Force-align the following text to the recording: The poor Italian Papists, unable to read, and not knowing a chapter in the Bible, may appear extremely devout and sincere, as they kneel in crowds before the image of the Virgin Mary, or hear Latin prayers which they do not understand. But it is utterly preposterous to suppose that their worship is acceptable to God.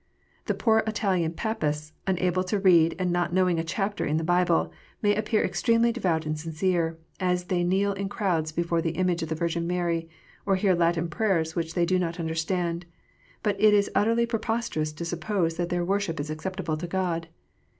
The 0.47 0.55
poor 0.55 0.79
Italian 0.87 1.33
Papists, 1.33 1.93
unable 2.07 2.43
to 2.45 2.57
read, 2.57 2.95
and 2.97 3.11
not 3.11 3.31
knowing 3.35 3.59
a 3.59 3.63
chapter 3.63 4.03
in 4.03 4.17
the 4.17 4.23
Bible, 4.23 4.71
may 5.03 5.13
appear 5.15 5.43
extremely 5.45 5.91
devout 5.91 6.25
and 6.25 6.39
sincere, 6.39 6.97
as 7.19 7.43
they 7.43 7.63
kneel 7.63 7.93
in 7.93 8.09
crowds 8.09 8.51
before 8.51 8.81
the 8.81 8.93
image 8.97 9.21
of 9.21 9.29
the 9.29 9.35
Virgin 9.35 9.67
Mary, 9.67 10.09
or 10.43 10.55
hear 10.55 10.73
Latin 10.73 11.07
prayers 11.07 11.55
which 11.55 11.75
they 11.75 11.85
do 11.85 11.99
not 11.99 12.19
understand. 12.19 12.87
But 13.43 13.61
it 13.61 13.75
is 13.75 13.91
utterly 13.93 14.25
preposterous 14.25 14.91
to 14.91 15.05
suppose 15.05 15.57
that 15.57 15.69
their 15.69 15.85
worship 15.85 16.19
is 16.19 16.31
acceptable 16.31 16.77
to 16.77 16.87
God. 16.87 17.27